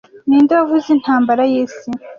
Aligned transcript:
Ninde 0.27 0.53
wavuze 0.59 0.87
Intambara 0.95 1.43
y'isi 1.51 1.89